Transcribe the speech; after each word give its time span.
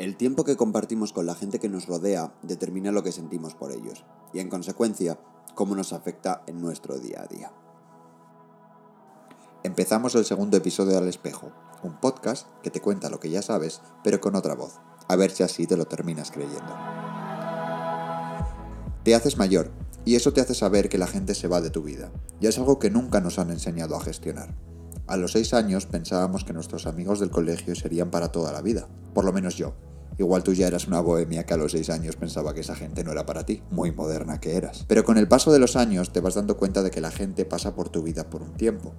El 0.00 0.16
tiempo 0.16 0.44
que 0.44 0.56
compartimos 0.56 1.12
con 1.12 1.26
la 1.26 1.34
gente 1.34 1.58
que 1.58 1.68
nos 1.68 1.86
rodea 1.86 2.32
determina 2.40 2.90
lo 2.90 3.02
que 3.02 3.12
sentimos 3.12 3.54
por 3.54 3.70
ellos 3.70 4.06
y 4.32 4.38
en 4.38 4.48
consecuencia 4.48 5.20
cómo 5.54 5.74
nos 5.74 5.92
afecta 5.92 6.42
en 6.46 6.58
nuestro 6.62 6.98
día 6.98 7.20
a 7.20 7.26
día. 7.26 7.52
Empezamos 9.62 10.14
el 10.14 10.24
segundo 10.24 10.56
episodio 10.56 10.94
del 10.94 11.10
espejo, 11.10 11.52
un 11.82 12.00
podcast 12.00 12.48
que 12.62 12.70
te 12.70 12.80
cuenta 12.80 13.10
lo 13.10 13.20
que 13.20 13.28
ya 13.28 13.42
sabes, 13.42 13.82
pero 14.02 14.22
con 14.22 14.36
otra 14.36 14.54
voz. 14.54 14.78
A 15.06 15.16
ver 15.16 15.32
si 15.32 15.42
así 15.42 15.66
te 15.66 15.76
lo 15.76 15.84
terminas 15.84 16.30
creyendo. 16.30 16.74
Te 19.04 19.14
haces 19.14 19.36
mayor 19.36 19.70
y 20.06 20.14
eso 20.14 20.32
te 20.32 20.40
hace 20.40 20.54
saber 20.54 20.88
que 20.88 20.96
la 20.96 21.08
gente 21.08 21.34
se 21.34 21.46
va 21.46 21.60
de 21.60 21.68
tu 21.68 21.82
vida. 21.82 22.10
Y 22.40 22.46
es 22.46 22.56
algo 22.56 22.78
que 22.78 22.88
nunca 22.88 23.20
nos 23.20 23.38
han 23.38 23.50
enseñado 23.50 23.96
a 23.96 24.00
gestionar. 24.00 24.56
A 25.06 25.18
los 25.18 25.32
seis 25.32 25.52
años 25.52 25.84
pensábamos 25.84 26.44
que 26.44 26.54
nuestros 26.54 26.86
amigos 26.86 27.20
del 27.20 27.30
colegio 27.30 27.74
serían 27.74 28.10
para 28.10 28.32
toda 28.32 28.50
la 28.50 28.62
vida, 28.62 28.88
por 29.12 29.26
lo 29.26 29.32
menos 29.34 29.56
yo. 29.56 29.74
Igual 30.20 30.42
tú 30.42 30.52
ya 30.52 30.66
eras 30.66 30.86
una 30.86 31.00
bohemia 31.00 31.46
que 31.46 31.54
a 31.54 31.56
los 31.56 31.72
6 31.72 31.88
años 31.88 32.16
pensaba 32.16 32.52
que 32.52 32.60
esa 32.60 32.76
gente 32.76 33.02
no 33.04 33.10
era 33.10 33.24
para 33.24 33.46
ti, 33.46 33.62
muy 33.70 33.90
moderna 33.90 34.38
que 34.38 34.54
eras. 34.54 34.84
Pero 34.86 35.02
con 35.02 35.16
el 35.16 35.26
paso 35.26 35.50
de 35.50 35.58
los 35.58 35.76
años 35.76 36.12
te 36.12 36.20
vas 36.20 36.34
dando 36.34 36.58
cuenta 36.58 36.82
de 36.82 36.90
que 36.90 37.00
la 37.00 37.10
gente 37.10 37.46
pasa 37.46 37.74
por 37.74 37.88
tu 37.88 38.02
vida 38.02 38.28
por 38.28 38.42
un 38.42 38.52
tiempo. 38.52 38.92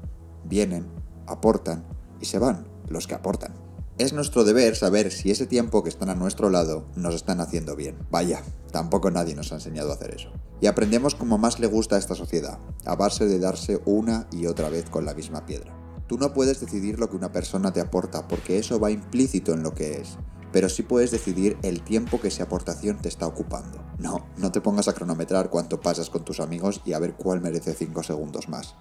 Vienen, 0.46 0.88
aportan 1.28 1.86
y 2.20 2.26
se 2.26 2.40
van 2.40 2.66
los 2.90 3.06
que 3.06 3.14
aportan. 3.14 3.54
Es 4.00 4.14
nuestro 4.14 4.44
deber 4.44 4.76
saber 4.76 5.12
si 5.12 5.30
ese 5.30 5.46
tiempo 5.46 5.84
que 5.84 5.90
están 5.90 6.10
a 6.10 6.16
nuestro 6.16 6.50
lado 6.50 6.88
nos 6.96 7.14
están 7.14 7.40
haciendo 7.40 7.76
bien. 7.76 8.00
Vaya, 8.10 8.42
tampoco 8.72 9.12
nadie 9.12 9.36
nos 9.36 9.52
ha 9.52 9.56
enseñado 9.56 9.92
a 9.92 9.94
hacer 9.94 10.16
eso. 10.16 10.32
Y 10.60 10.66
aprendemos 10.66 11.14
como 11.14 11.38
más 11.38 11.60
le 11.60 11.68
gusta 11.68 11.98
a 11.98 12.00
esta 12.00 12.16
sociedad, 12.16 12.58
a 12.84 12.96
base 12.96 13.28
de 13.28 13.38
darse 13.38 13.80
una 13.86 14.28
y 14.32 14.48
otra 14.48 14.70
vez 14.70 14.90
con 14.90 15.06
la 15.06 15.14
misma 15.14 15.46
piedra. 15.46 15.72
Tú 16.08 16.18
no 16.18 16.34
puedes 16.34 16.60
decidir 16.60 16.98
lo 16.98 17.12
que 17.12 17.16
una 17.16 17.32
persona 17.32 17.72
te 17.72 17.80
aporta 17.80 18.28
porque 18.28 18.58
eso 18.58 18.80
va 18.80 18.90
implícito 18.90 19.54
en 19.54 19.62
lo 19.62 19.76
que 19.76 20.02
es 20.02 20.18
pero 20.52 20.70
sí 20.70 20.84
puedes 20.84 21.12
decidir 21.12 21.58
el 21.64 21.82
tiempo 21.82 22.20
que 22.20 22.28
esa 22.28 22.44
aportación 22.44 22.98
te 22.98 23.08
está 23.08 23.28
ocupando. 23.28 23.84
No, 23.98 24.26
no 24.38 24.52
te 24.52 24.62
pongas 24.62 24.88
a 24.88 24.94
cronometrar 24.94 25.50
cuánto 25.50 25.80
pasas 25.80 26.10
con 26.10 26.26
tus 26.26 26.40
amigos 26.40 26.82
y 26.86 26.94
a 26.94 27.00
ver 27.00 27.14
cuál 27.14 27.42
merece 27.42 27.74
5 27.74 28.04
segundos 28.04 28.50
más. 28.50 28.76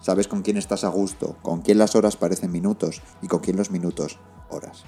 Sabes 0.00 0.28
con 0.28 0.42
quién 0.42 0.56
estás 0.56 0.84
a 0.84 0.88
gusto, 0.88 1.36
con 1.42 1.60
quién 1.60 1.78
las 1.78 1.94
horas 1.94 2.16
parecen 2.16 2.52
minutos 2.52 3.02
y 3.20 3.28
con 3.28 3.40
quién 3.40 3.56
los 3.56 3.70
minutos 3.70 4.18
horas. 4.48 4.84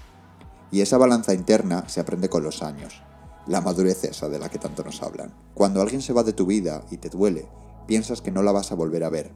Y 0.70 0.81
esa 0.81 0.97
balanza 0.97 1.34
interna 1.34 1.89
se 1.89 2.01
aprende 2.01 2.31
con 2.31 2.42
los 2.42 2.62
años. 2.62 3.03
La 3.47 3.61
madurez 3.61 4.05
esa 4.05 4.29
de 4.29 4.39
la 4.39 4.48
que 4.48 4.59
tanto 4.59 4.83
nos 4.84 5.03
hablan. 5.03 5.34
Cuando 5.55 5.83
alguien 5.83 6.01
se 6.01 6.12
va 6.12 6.23
de 6.23 6.33
tu 6.33 6.47
vida 6.47 6.84
y 6.91 6.97
te 6.97 7.11
duele, 7.11 7.48
piensas 7.86 8.23
que 8.23 8.31
no 8.31 8.42
la 8.42 8.53
vas 8.53 8.73
a 8.73 8.75
volver 8.75 9.05
a 9.05 9.11
ver. 9.11 9.33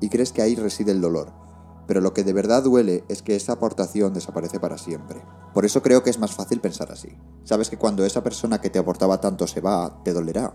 Y 0.00 0.08
crees 0.08 0.32
que 0.32 0.42
ahí 0.42 0.56
reside 0.56 0.92
el 0.92 1.00
dolor, 1.00 1.30
pero 1.90 2.00
lo 2.00 2.14
que 2.14 2.22
de 2.22 2.32
verdad 2.32 2.62
duele 2.62 3.02
es 3.08 3.20
que 3.20 3.34
esa 3.34 3.54
aportación 3.54 4.14
desaparece 4.14 4.60
para 4.60 4.78
siempre. 4.78 5.20
Por 5.52 5.64
eso 5.64 5.82
creo 5.82 6.04
que 6.04 6.10
es 6.10 6.20
más 6.20 6.30
fácil 6.30 6.60
pensar 6.60 6.92
así. 6.92 7.08
Sabes 7.42 7.68
que 7.68 7.78
cuando 7.78 8.06
esa 8.06 8.22
persona 8.22 8.60
que 8.60 8.70
te 8.70 8.78
aportaba 8.78 9.20
tanto 9.20 9.48
se 9.48 9.60
va, 9.60 10.00
te 10.04 10.12
dolerá. 10.12 10.54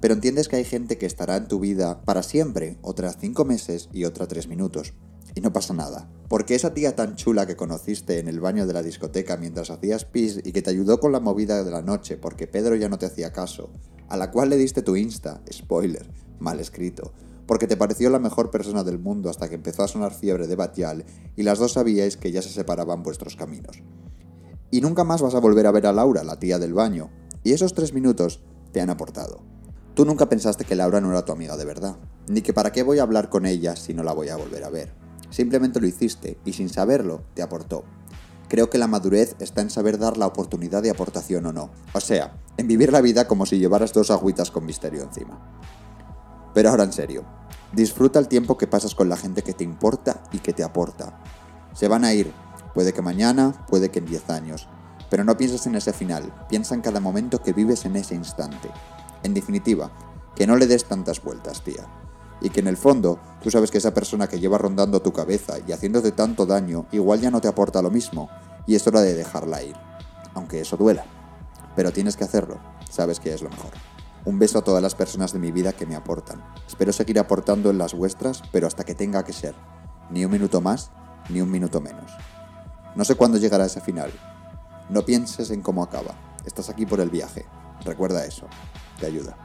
Pero 0.00 0.14
entiendes 0.14 0.48
que 0.48 0.56
hay 0.56 0.64
gente 0.64 0.98
que 0.98 1.06
estará 1.06 1.36
en 1.36 1.46
tu 1.46 1.60
vida 1.60 2.02
para 2.02 2.24
siempre, 2.24 2.78
otras 2.82 3.16
cinco 3.20 3.44
meses 3.44 3.90
y 3.92 4.06
otra 4.06 4.26
tres 4.26 4.48
minutos. 4.48 4.92
Y 5.36 5.40
no 5.40 5.52
pasa 5.52 5.72
nada. 5.72 6.10
Porque 6.26 6.56
esa 6.56 6.74
tía 6.74 6.96
tan 6.96 7.14
chula 7.14 7.46
que 7.46 7.54
conociste 7.54 8.18
en 8.18 8.26
el 8.26 8.40
baño 8.40 8.66
de 8.66 8.72
la 8.72 8.82
discoteca 8.82 9.36
mientras 9.36 9.70
hacías 9.70 10.04
pis 10.04 10.40
y 10.42 10.50
que 10.50 10.62
te 10.62 10.70
ayudó 10.70 10.98
con 10.98 11.12
la 11.12 11.20
movida 11.20 11.62
de 11.62 11.70
la 11.70 11.82
noche 11.82 12.16
porque 12.16 12.48
Pedro 12.48 12.74
ya 12.74 12.88
no 12.88 12.98
te 12.98 13.06
hacía 13.06 13.32
caso, 13.32 13.70
a 14.08 14.16
la 14.16 14.32
cual 14.32 14.50
le 14.50 14.56
diste 14.56 14.82
tu 14.82 14.96
Insta, 14.96 15.42
spoiler, 15.48 16.10
mal 16.40 16.58
escrito, 16.58 17.12
porque 17.46 17.66
te 17.66 17.76
pareció 17.76 18.10
la 18.10 18.18
mejor 18.18 18.50
persona 18.50 18.84
del 18.84 18.98
mundo 18.98 19.30
hasta 19.30 19.48
que 19.48 19.54
empezó 19.54 19.82
a 19.82 19.88
sonar 19.88 20.14
fiebre 20.14 20.46
de 20.46 20.56
Batial 20.56 21.04
y 21.36 21.42
las 21.42 21.58
dos 21.58 21.72
sabíais 21.72 22.16
que 22.16 22.32
ya 22.32 22.42
se 22.42 22.48
separaban 22.48 23.02
vuestros 23.02 23.36
caminos. 23.36 23.82
Y 24.70 24.80
nunca 24.80 25.04
más 25.04 25.20
vas 25.20 25.34
a 25.34 25.40
volver 25.40 25.66
a 25.66 25.72
ver 25.72 25.86
a 25.86 25.92
Laura, 25.92 26.24
la 26.24 26.38
tía 26.38 26.58
del 26.58 26.74
baño, 26.74 27.10
y 27.44 27.52
esos 27.52 27.74
tres 27.74 27.92
minutos 27.92 28.42
te 28.72 28.80
han 28.80 28.90
aportado. 28.90 29.42
Tú 29.94 30.06
nunca 30.06 30.28
pensaste 30.28 30.64
que 30.64 30.74
Laura 30.74 31.00
no 31.00 31.10
era 31.10 31.24
tu 31.24 31.32
amiga 31.32 31.56
de 31.56 31.66
verdad, 31.66 31.96
ni 32.26 32.40
que 32.40 32.54
para 32.54 32.72
qué 32.72 32.82
voy 32.82 32.98
a 32.98 33.02
hablar 33.02 33.28
con 33.28 33.44
ella 33.44 33.76
si 33.76 33.92
no 33.92 34.02
la 34.02 34.14
voy 34.14 34.30
a 34.30 34.36
volver 34.36 34.64
a 34.64 34.70
ver. 34.70 34.94
Simplemente 35.28 35.80
lo 35.80 35.86
hiciste 35.86 36.38
y 36.44 36.54
sin 36.54 36.68
saberlo 36.68 37.22
te 37.34 37.42
aportó. 37.42 37.84
Creo 38.48 38.70
que 38.70 38.78
la 38.78 38.86
madurez 38.86 39.34
está 39.38 39.62
en 39.62 39.70
saber 39.70 39.98
dar 39.98 40.18
la 40.18 40.26
oportunidad 40.26 40.82
de 40.82 40.90
aportación 40.90 41.46
o 41.46 41.52
no. 41.52 41.70
O 41.94 42.00
sea, 42.00 42.38
en 42.58 42.68
vivir 42.68 42.92
la 42.92 43.00
vida 43.00 43.26
como 43.26 43.46
si 43.46 43.58
llevaras 43.58 43.92
dos 43.92 44.10
agüitas 44.10 44.50
con 44.50 44.66
misterio 44.66 45.02
encima. 45.02 45.40
Pero 46.54 46.70
ahora 46.70 46.84
en 46.84 46.92
serio, 46.92 47.24
disfruta 47.72 48.18
el 48.18 48.28
tiempo 48.28 48.58
que 48.58 48.66
pasas 48.66 48.94
con 48.94 49.08
la 49.08 49.16
gente 49.16 49.42
que 49.42 49.54
te 49.54 49.64
importa 49.64 50.22
y 50.32 50.38
que 50.38 50.52
te 50.52 50.62
aporta. 50.62 51.18
Se 51.74 51.88
van 51.88 52.04
a 52.04 52.12
ir, 52.12 52.32
puede 52.74 52.92
que 52.92 53.02
mañana, 53.02 53.66
puede 53.68 53.90
que 53.90 54.00
en 54.00 54.06
10 54.06 54.30
años, 54.30 54.68
pero 55.10 55.24
no 55.24 55.36
pienses 55.36 55.66
en 55.66 55.74
ese 55.74 55.92
final, 55.92 56.32
piensa 56.48 56.74
en 56.74 56.80
cada 56.80 57.00
momento 57.00 57.42
que 57.42 57.52
vives 57.52 57.84
en 57.84 57.96
ese 57.96 58.14
instante. 58.14 58.70
En 59.22 59.34
definitiva, 59.34 59.90
que 60.34 60.46
no 60.46 60.56
le 60.56 60.66
des 60.66 60.84
tantas 60.84 61.22
vueltas, 61.22 61.62
tía. 61.62 61.86
Y 62.40 62.50
que 62.50 62.60
en 62.60 62.66
el 62.66 62.76
fondo, 62.76 63.18
tú 63.42 63.50
sabes 63.50 63.70
que 63.70 63.78
esa 63.78 63.94
persona 63.94 64.26
que 64.26 64.40
lleva 64.40 64.58
rondando 64.58 65.00
tu 65.00 65.12
cabeza 65.12 65.54
y 65.66 65.72
haciéndote 65.72 66.12
tanto 66.12 66.46
daño, 66.46 66.86
igual 66.92 67.20
ya 67.20 67.30
no 67.30 67.40
te 67.40 67.48
aporta 67.48 67.82
lo 67.82 67.90
mismo, 67.90 68.28
y 68.66 68.74
es 68.74 68.86
hora 68.86 69.00
de 69.00 69.14
dejarla 69.14 69.62
ir. 69.62 69.76
Aunque 70.34 70.60
eso 70.60 70.76
duela. 70.76 71.04
Pero 71.76 71.92
tienes 71.92 72.16
que 72.16 72.24
hacerlo, 72.24 72.58
sabes 72.90 73.20
que 73.20 73.32
es 73.32 73.42
lo 73.42 73.50
mejor. 73.50 73.70
Un 74.24 74.38
beso 74.38 74.58
a 74.58 74.62
todas 74.62 74.82
las 74.82 74.94
personas 74.94 75.32
de 75.32 75.40
mi 75.40 75.50
vida 75.50 75.72
que 75.72 75.84
me 75.84 75.96
aportan. 75.96 76.44
Espero 76.66 76.92
seguir 76.92 77.18
aportando 77.18 77.70
en 77.70 77.78
las 77.78 77.94
vuestras, 77.94 78.42
pero 78.52 78.68
hasta 78.68 78.84
que 78.84 78.94
tenga 78.94 79.24
que 79.24 79.32
ser. 79.32 79.54
Ni 80.10 80.24
un 80.24 80.30
minuto 80.30 80.60
más, 80.60 80.92
ni 81.28 81.40
un 81.40 81.50
minuto 81.50 81.80
menos. 81.80 82.12
No 82.94 83.04
sé 83.04 83.16
cuándo 83.16 83.38
llegará 83.38 83.64
ese 83.64 83.80
final. 83.80 84.12
No 84.90 85.04
pienses 85.04 85.50
en 85.50 85.60
cómo 85.60 85.82
acaba. 85.82 86.14
Estás 86.44 86.68
aquí 86.68 86.86
por 86.86 87.00
el 87.00 87.10
viaje. 87.10 87.46
Recuerda 87.84 88.24
eso. 88.24 88.46
Te 89.00 89.06
ayuda. 89.06 89.36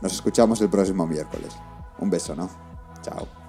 Nos 0.00 0.12
escuchamos 0.12 0.60
el 0.60 0.70
próximo 0.70 1.06
miércoles. 1.06 1.54
Un 1.98 2.08
beso, 2.08 2.34
¿no? 2.34 2.48
Chao. 3.02 3.43